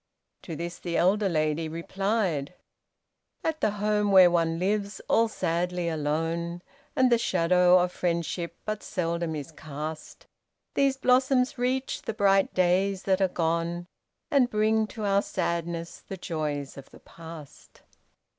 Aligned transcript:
To 0.41 0.55
this 0.55 0.79
the 0.79 0.97
elder 0.97 1.29
lady 1.29 1.69
replied: 1.69 2.55
"At 3.43 3.61
the 3.61 3.69
home 3.69 4.11
where 4.11 4.31
one 4.31 4.57
lives, 4.57 4.99
all 5.07 5.27
sadly 5.27 5.87
alone, 5.89 6.63
And 6.95 7.11
the 7.11 7.19
shadow 7.19 7.77
of 7.77 7.91
friendship 7.91 8.55
but 8.65 8.81
seldom 8.81 9.35
is 9.35 9.51
cast, 9.51 10.25
These 10.73 10.97
blossoms 10.97 11.59
reach 11.59 12.01
the 12.01 12.15
bright 12.15 12.51
days 12.55 13.03
that 13.03 13.21
are 13.21 13.27
gone 13.27 13.85
And 14.31 14.49
bring 14.49 14.87
to 14.87 15.05
our 15.05 15.21
sadness 15.21 15.99
the 15.99 16.17
joys 16.17 16.77
of 16.77 16.89
the 16.89 17.01
past." 17.01 17.83